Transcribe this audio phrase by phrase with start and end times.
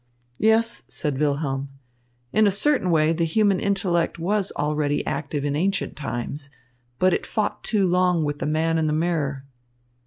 [0.39, 1.69] "Yes," said Wilhelm,
[2.33, 6.49] "in a certain way the human intellect was already active in ancient times,
[6.97, 9.45] but it fought too long with the man in the mirror."